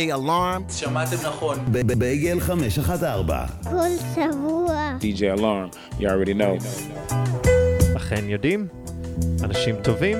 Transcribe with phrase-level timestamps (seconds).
[0.00, 0.72] DJ Alarm.
[0.72, 1.58] שמעתם נכון.
[1.98, 3.46] בייגל 514.
[3.70, 4.96] כל שבוע.
[5.00, 7.14] DJ Alarm, you already know.
[7.96, 8.66] אכן יודעים?
[9.44, 10.18] אנשים טובים?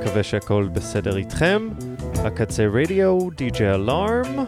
[0.00, 1.68] מקווה שהכל בסדר איתכם.
[2.14, 3.56] הקצה רדיו, DJ
[3.86, 4.40] Alarm.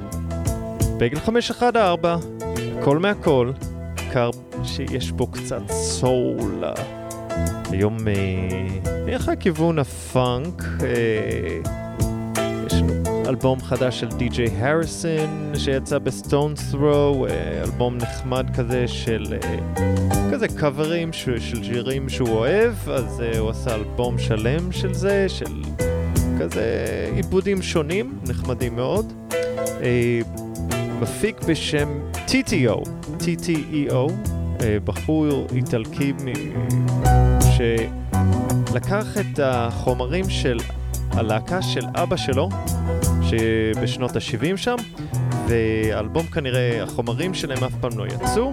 [0.99, 2.31] בייגל 514.
[2.81, 3.53] הכל מהכל.
[4.13, 4.31] קר
[4.65, 6.65] שיש בו קצת סול.
[7.71, 7.97] היום
[9.07, 10.63] נלך לכיוון הפאנק.
[10.83, 11.86] אה,
[13.29, 19.59] אלבום חדש של די.ג'יי הריסון שיצא בסטון ת'רו, אה, אלבום נחמד כזה של אה,
[20.33, 25.63] כזה קאברים של שירים שהוא אוהב, אז הוא עשה אלבום שלם של זה, של
[26.41, 26.77] כזה
[27.17, 29.13] עיבודים שונים, נחמדים מאוד.
[31.01, 31.89] מפיק בשם
[32.27, 34.13] TTO, TTEO,
[34.85, 36.13] בחור איטלקי
[37.57, 40.59] שלקח את החומרים של
[41.11, 42.49] הלהקה של אבא שלו,
[43.31, 44.77] שבשנות ה-70 שם,
[45.49, 48.53] והאלבום כנראה, החומרים שלהם אף פעם לא יצאו,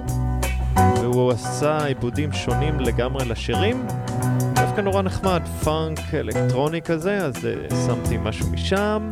[0.75, 3.85] והוא עשה עיבודים שונים לגמרי לשירים,
[4.53, 9.09] דווקא נורא נחמד, פאנק אלקטרוני כזה, אז uh, שמתי משהו משם.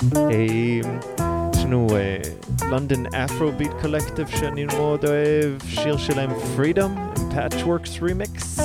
[0.00, 0.16] Uh,
[1.54, 1.86] יש לנו
[2.70, 8.60] לונדון אפרו ביט קולקטיב שאני מאוד אוהב, שיר שלהם Freedom, Patchworks Remix.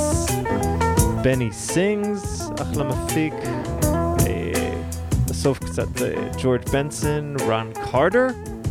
[1.24, 3.34] בני סינגס, אחלה מפיק.
[5.34, 5.88] בסוף קצת
[6.38, 8.28] ג'ורג' בנסון, רון קארטר,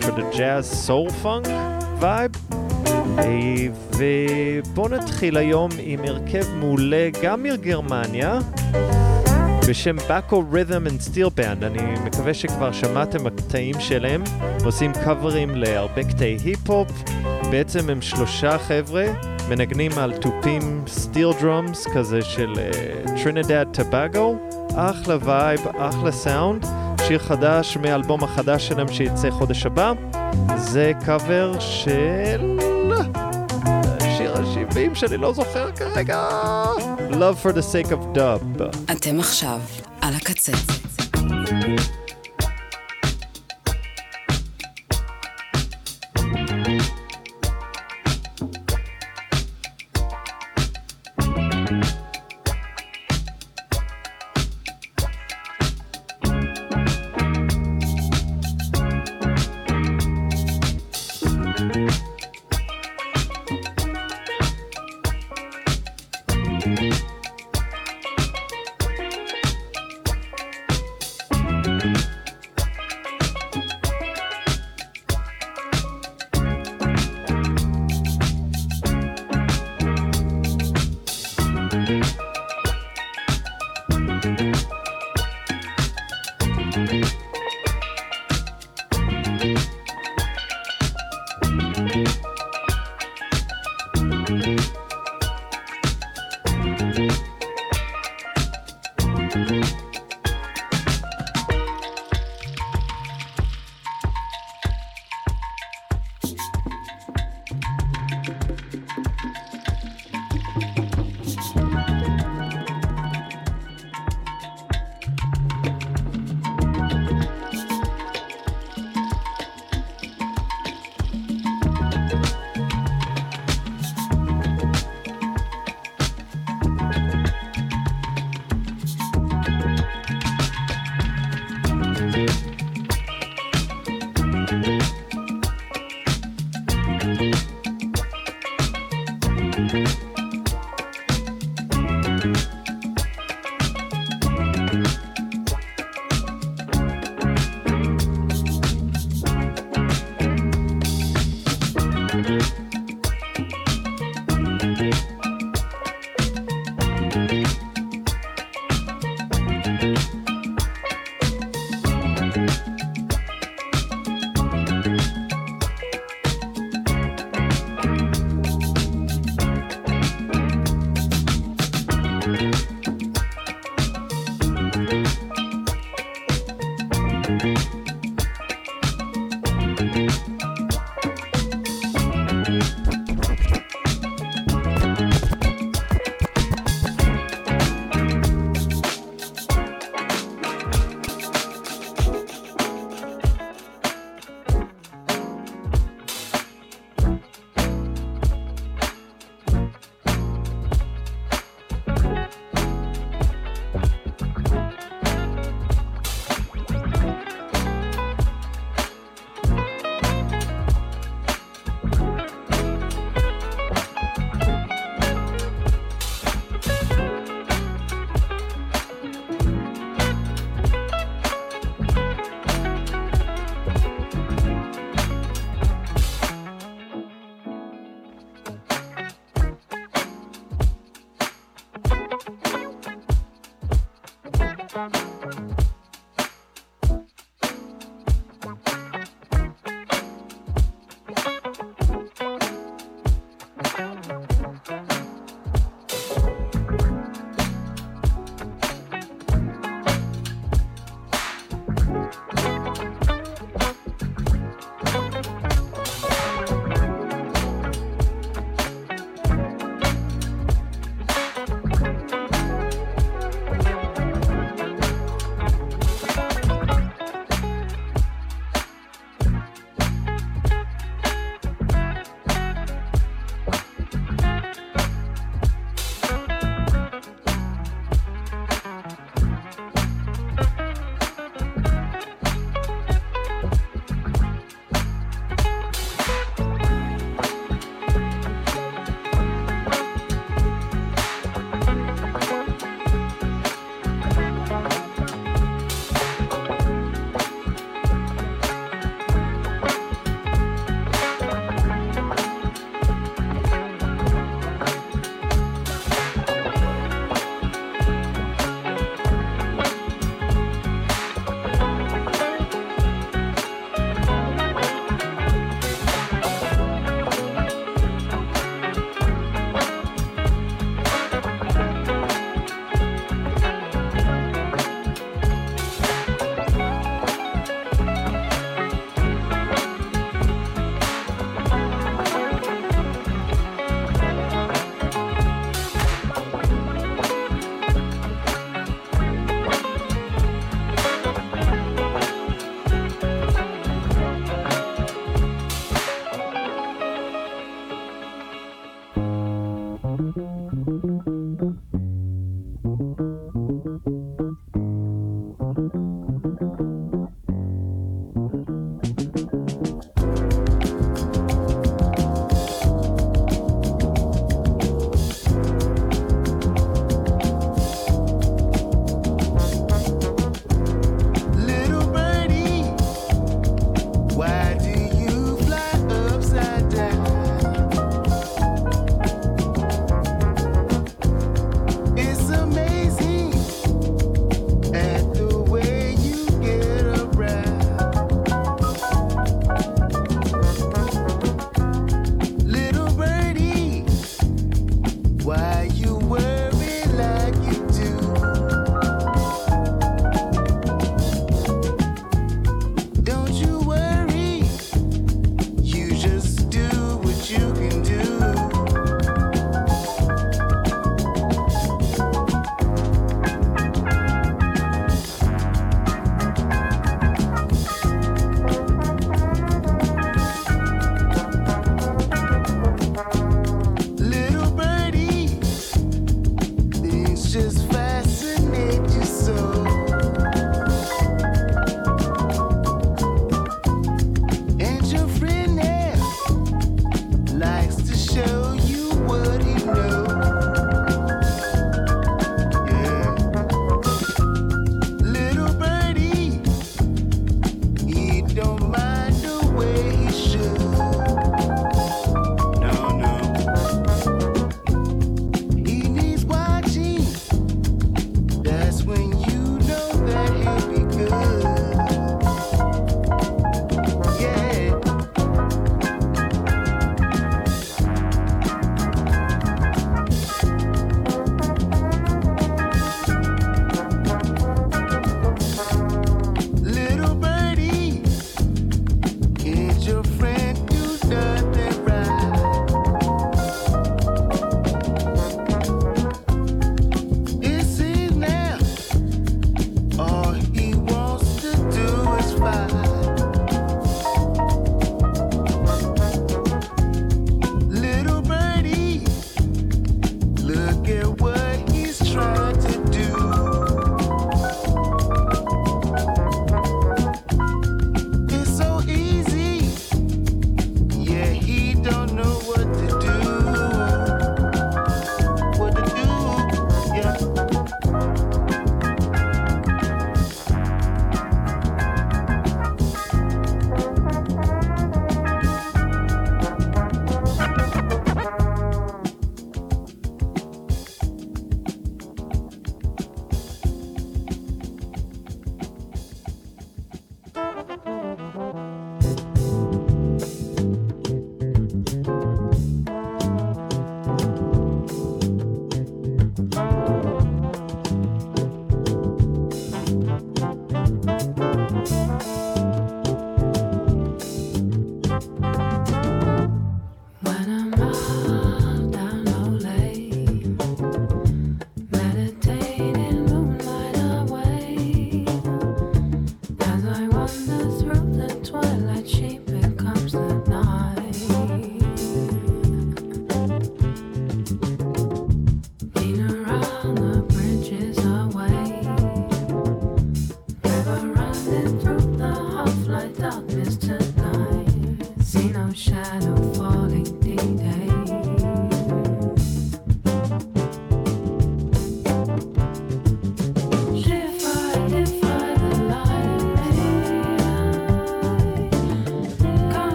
[0.00, 1.48] for the jazz soul funk
[2.00, 2.54] vibe.
[3.96, 8.38] ובואו נתחיל היום עם הרכב מעולה גם מגרמניה
[9.68, 11.64] בשם Bacao Rhythm and Steel Band.
[11.64, 14.22] אני מקווה שכבר שמעתם הקטעים שלהם,
[14.64, 16.88] עושים קאברים להרבה קטעי היפ-הופ.
[17.50, 19.04] בעצם הם שלושה חבר'ה,
[19.48, 22.52] מנגנים על תופים steel drums כזה של
[23.22, 24.63] טרינידד אה, טבאגו.
[24.76, 26.66] אחלה vibe, אחלה סאונד.
[27.06, 29.92] שיר חדש מהאלבום החדש שלהם שיצא חודש הבא.
[30.56, 32.58] זה קאבר של...
[34.16, 36.28] שיר ה-70 שאני לא זוכר כרגע.
[37.10, 38.62] Love for the sake of dub.
[38.92, 39.60] אתם עכשיו
[40.00, 40.52] על הקצה.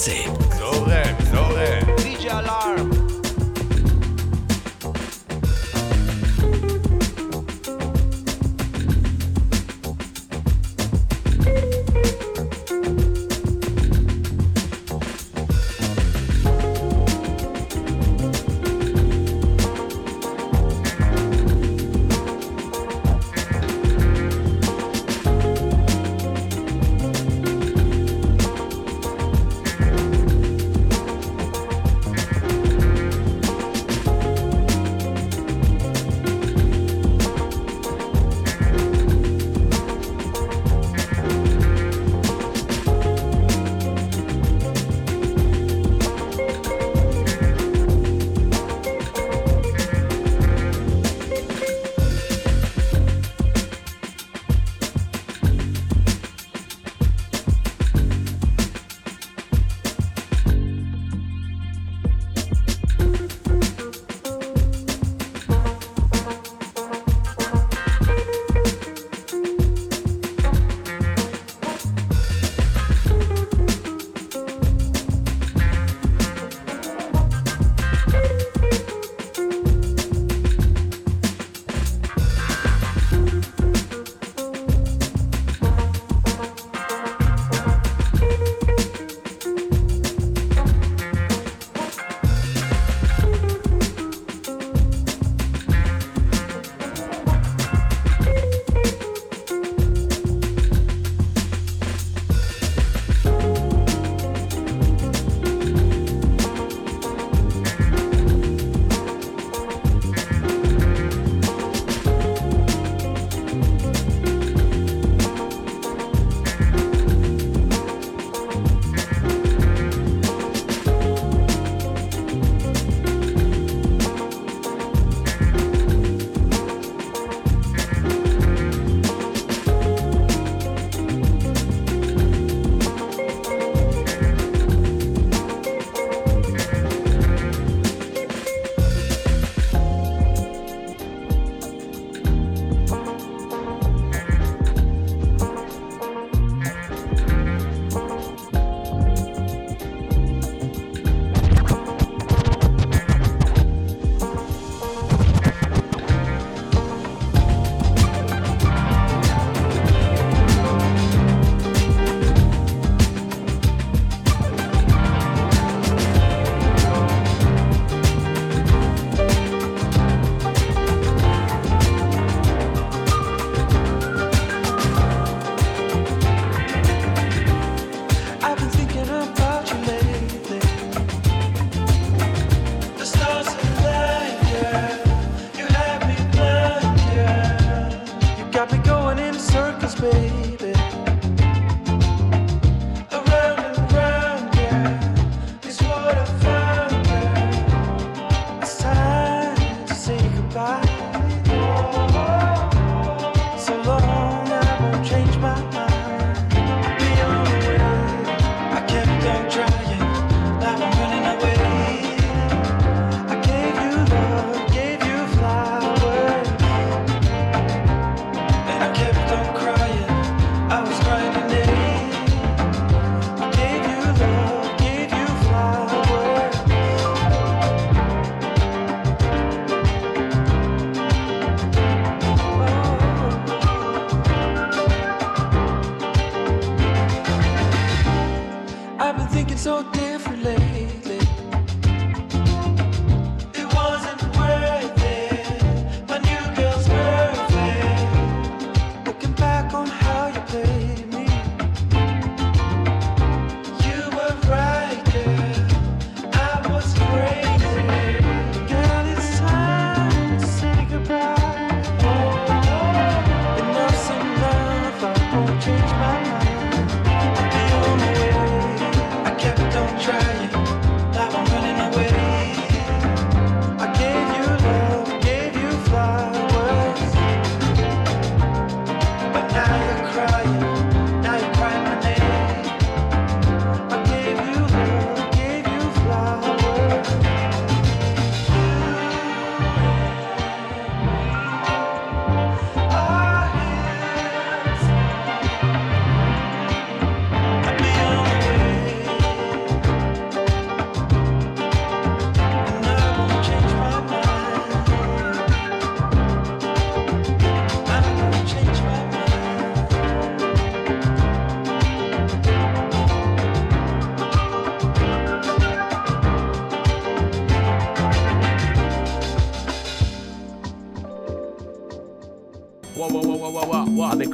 [0.00, 0.56] הקצה.
[0.58, 1.96] זורם, זורם.
[2.02, 2.30] די.ג'י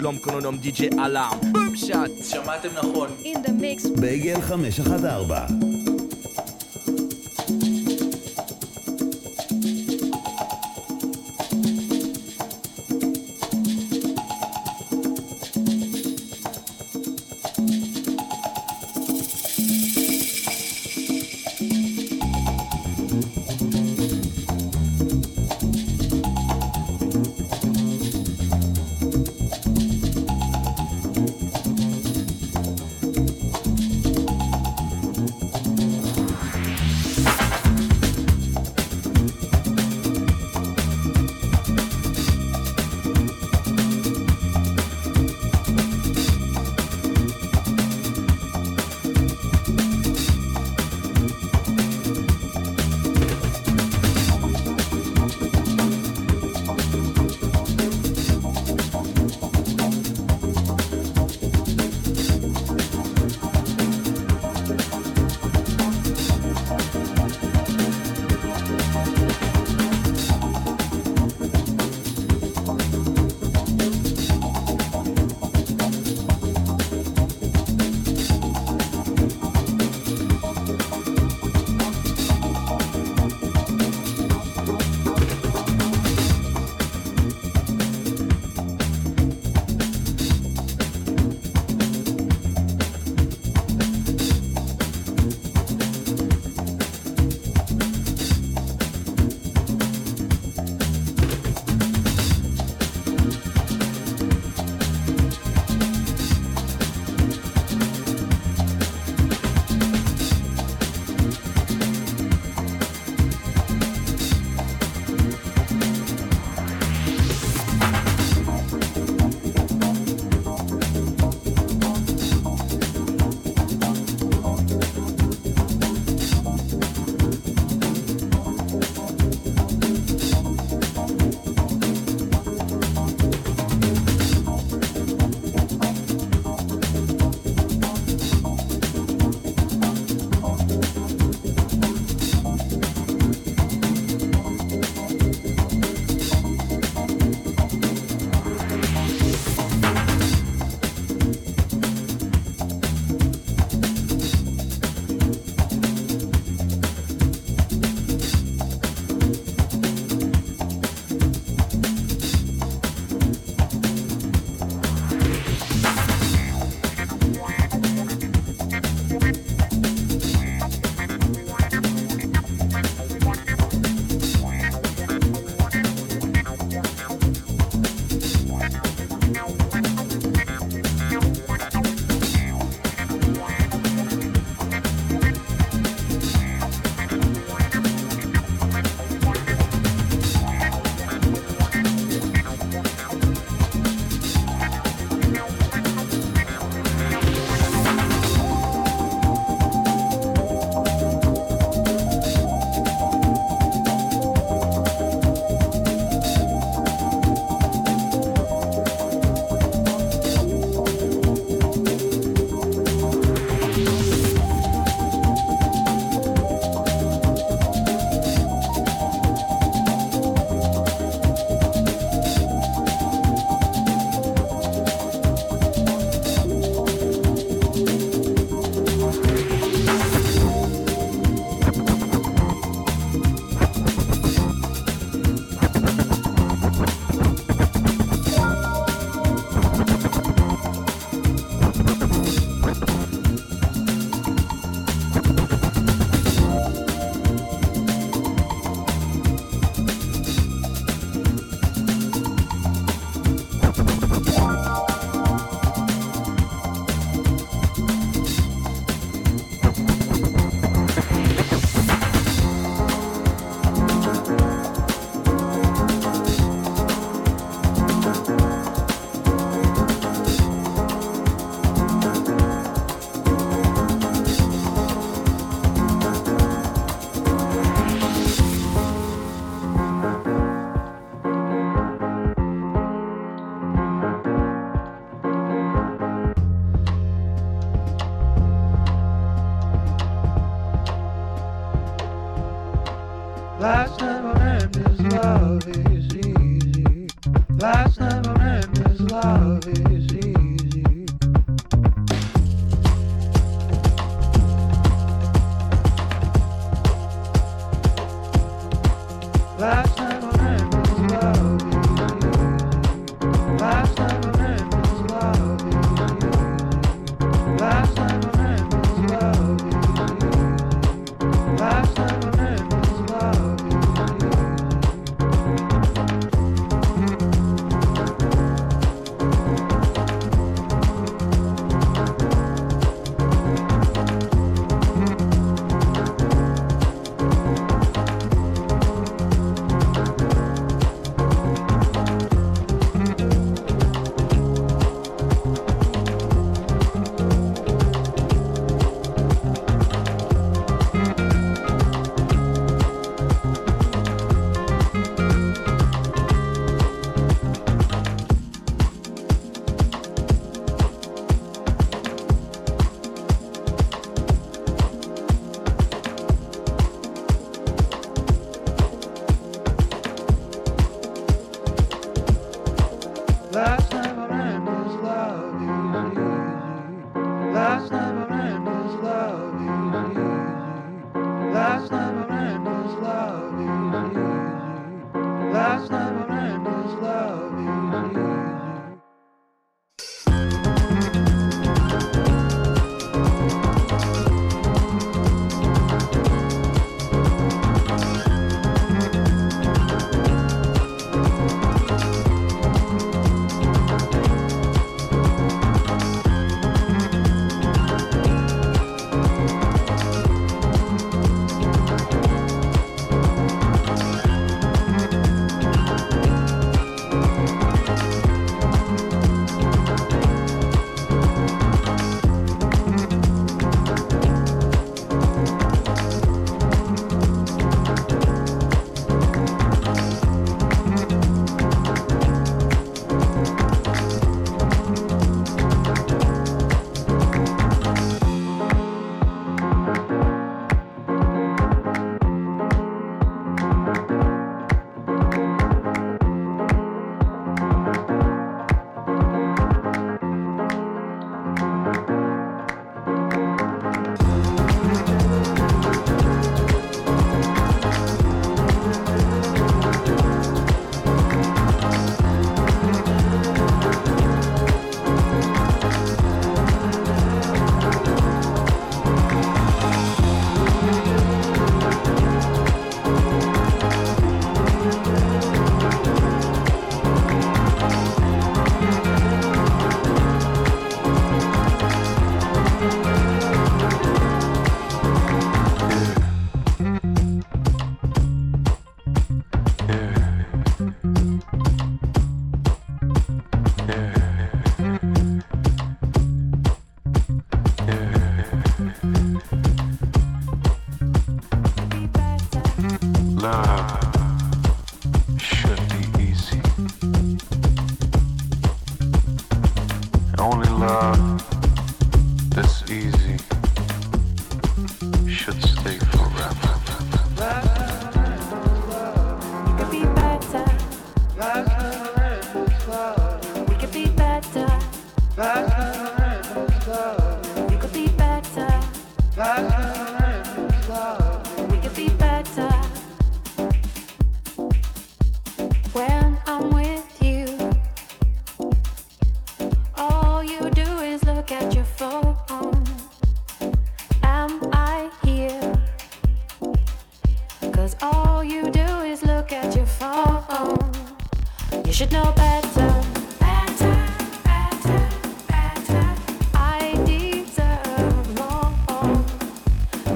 [0.06, 1.38] שלום, קונונום די.ג'י אלארם.
[1.52, 2.10] בום שאט.
[2.30, 3.08] שמעתם נכון.
[3.22, 4.00] In the mix.
[4.00, 5.65] בייגל 514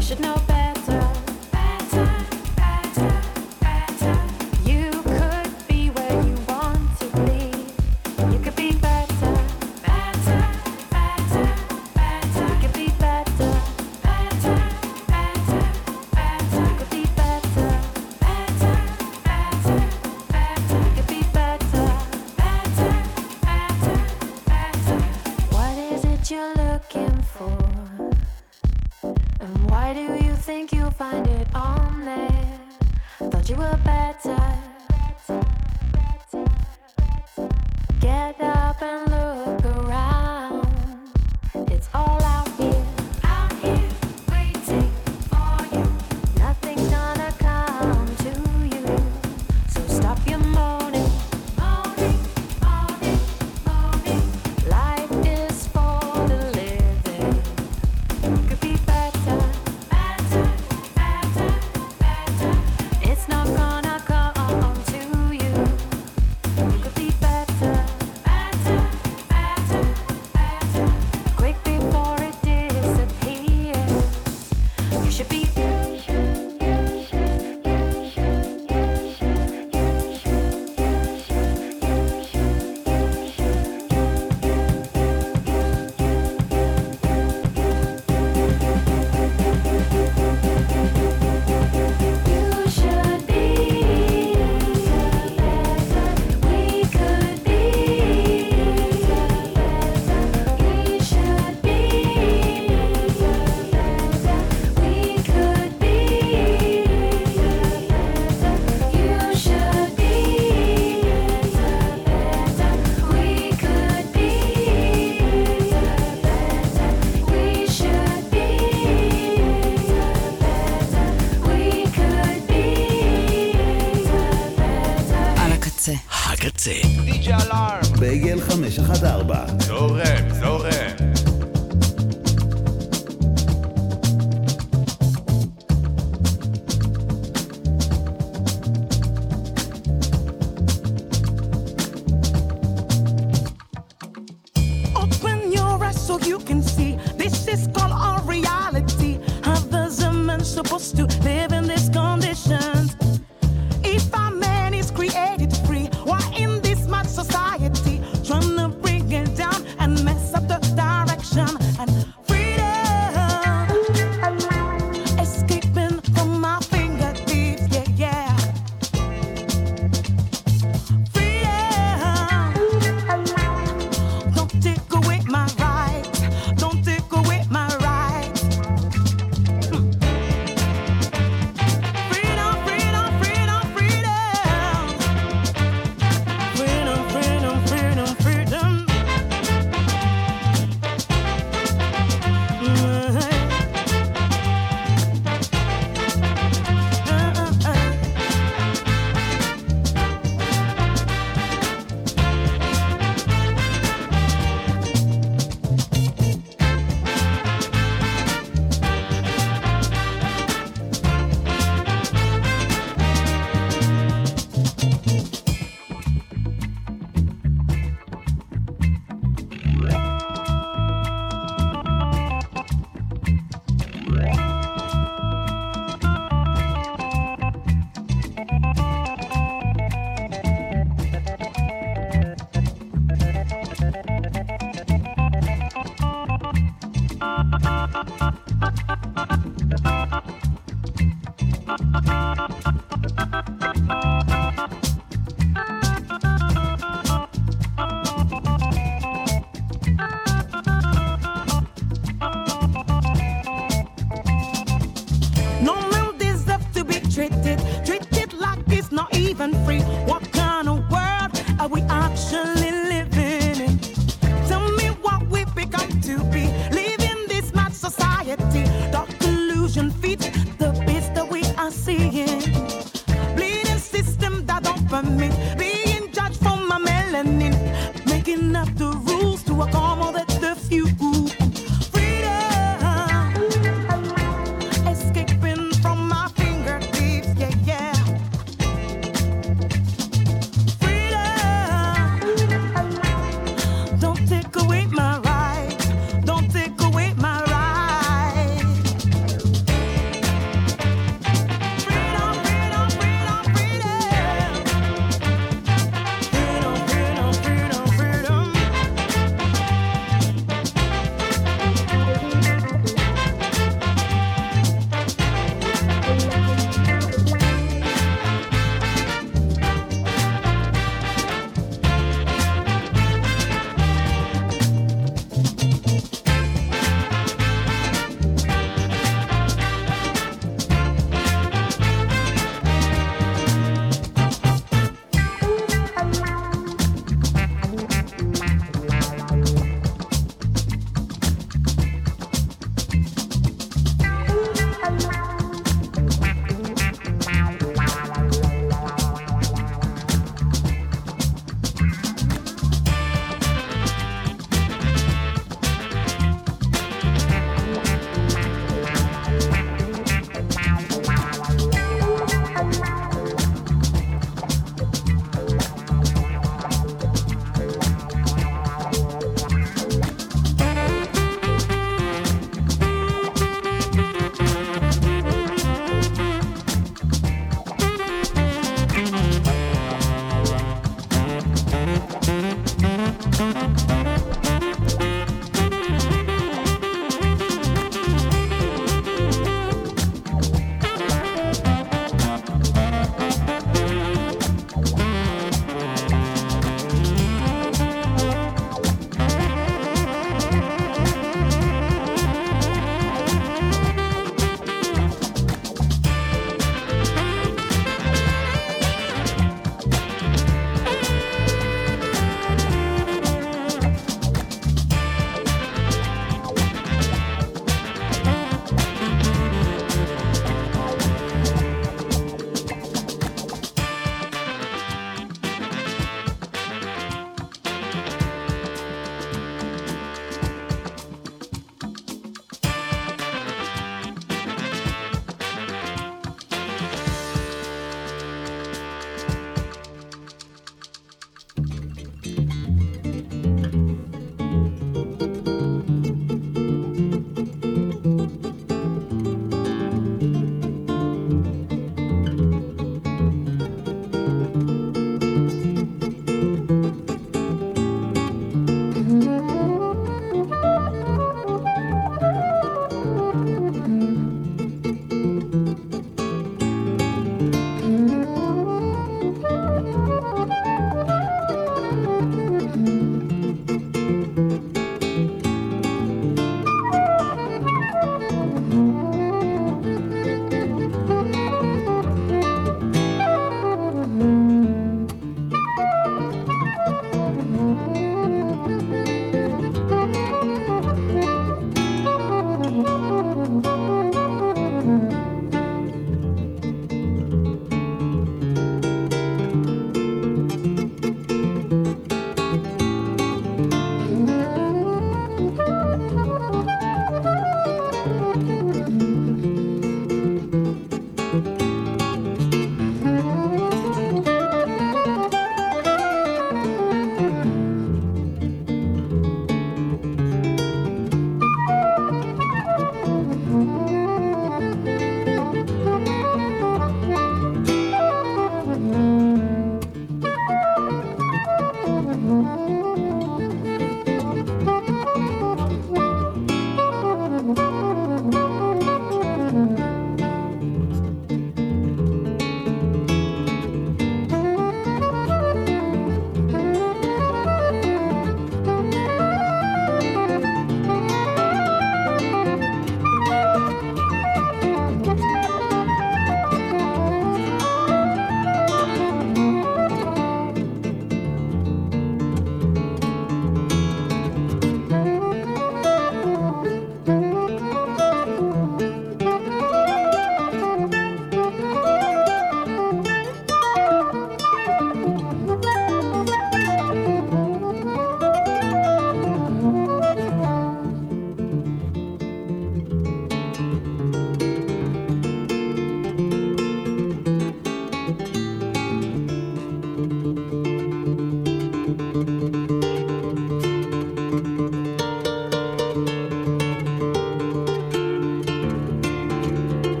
[0.00, 0.53] Should know better.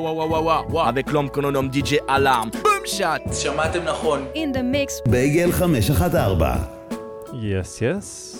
[0.00, 2.50] וואו וואו וואו וואו וואו וואו avec l'homme que l'on nomme DJ Alarm.
[2.62, 3.22] בום שאט!
[3.32, 4.26] שמעתם נכון.
[4.34, 5.10] In the mix.
[5.10, 6.56] בייגל 514
[7.42, 8.36] יס יס.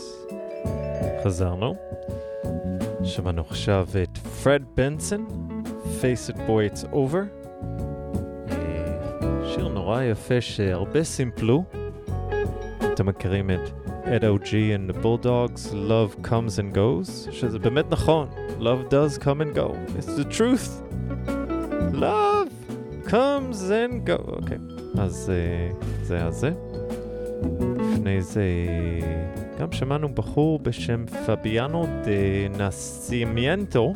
[1.24, 1.74] חזרנו.
[3.04, 5.26] שמענו עכשיו את פרד בנסון,
[6.00, 7.24] Face It Boy It's Over.
[8.50, 8.98] אה,
[9.54, 11.64] שיר נורא יפה שהרבה סימפלו.
[12.92, 13.70] אתם מכירים את
[14.04, 14.50] Ed O.G.
[14.50, 18.28] and the Bulldogs, Love Comes and Goes, שזה באמת נכון.
[18.60, 19.74] Love does come and go.
[19.98, 20.89] It's the truth.
[22.00, 22.48] Love
[23.06, 24.30] comes and go.
[24.30, 24.58] אוקיי,
[24.98, 25.70] אז אה,
[26.02, 26.50] זה היה זה.
[27.92, 28.44] לפני זה
[29.58, 33.92] גם שמענו בחור בשם פביאנו דה נסימנטו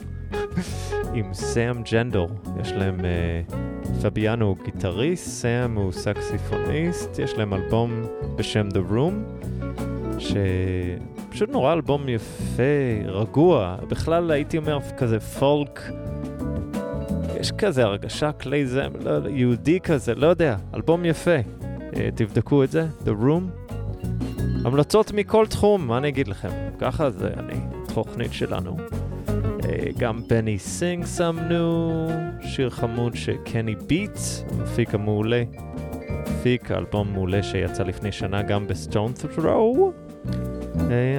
[1.14, 2.28] עם סאם גנדל.
[2.60, 3.54] יש להם, אה,
[4.02, 8.02] פביאנו הוא גיטריסט, סאם הוא סקסיפוניסט, יש להם אלבום
[8.36, 9.44] בשם The Room,
[10.18, 12.62] שפשוט נורא אלבום יפה,
[13.06, 15.80] רגוע, בכלל הייתי אומר כזה פולק.
[17.44, 21.36] יש כזה הרגשה כלי זמר, לא, יהודי כזה, לא יודע, אלבום יפה.
[21.38, 23.72] אה, תבדקו את זה, The Room.
[24.64, 26.48] המלצות מכל תחום, מה אני אגיד לכם?
[26.78, 27.54] ככה זה אני,
[27.94, 28.76] תוכנית שלנו.
[29.26, 29.64] אה,
[29.98, 32.08] גם בני סינג שמנו,
[32.40, 34.18] שיר חמוד עם קני ביטס,
[34.50, 35.42] המפיק המעולה.
[36.20, 39.92] מפיק אלבום מעולה שיצא לפני שנה גם בסטון ת'רו.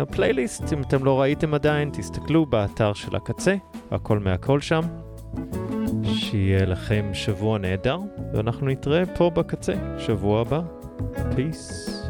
[0.02, 3.56] הפלייליסט, אם אתם לא ראיתם עדיין, תסתכלו באתר של הקצה,
[3.92, 4.82] הכל מהכל שם.
[6.36, 8.00] שיהיה לכם שבוע נהדר,
[8.34, 10.62] ואנחנו נתראה פה בקצה, שבוע הבא.
[11.16, 12.05] Peace.